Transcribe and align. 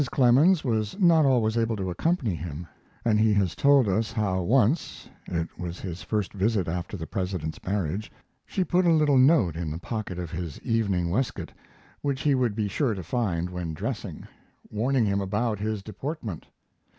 Clemens 0.09 0.63
was 0.63 0.97
not 0.99 1.27
always 1.27 1.55
able 1.55 1.75
to 1.75 1.91
accompany 1.91 2.33
him, 2.33 2.65
and 3.05 3.19
he 3.19 3.35
has 3.35 3.53
told 3.53 3.87
us 3.87 4.11
how 4.11 4.41
once 4.41 5.07
(it 5.27 5.59
was 5.59 5.79
his 5.79 6.01
first 6.01 6.33
visit 6.33 6.67
after 6.67 6.97
the 6.97 7.05
President's 7.05 7.63
marriage) 7.63 8.11
she 8.47 8.63
put 8.63 8.87
a 8.87 8.89
little 8.91 9.19
note 9.19 9.55
in 9.55 9.69
the 9.69 9.77
pocket 9.77 10.17
of 10.17 10.31
his 10.31 10.59
evening 10.61 11.11
waistcoat, 11.11 11.51
which 12.01 12.21
he 12.21 12.33
would 12.33 12.55
be 12.55 12.67
sure 12.67 12.95
to 12.95 13.03
find 13.03 13.51
when 13.51 13.75
dressing, 13.75 14.25
warning 14.71 15.05
him 15.05 15.21
about 15.21 15.59
his 15.59 15.83
deportment. 15.83 16.47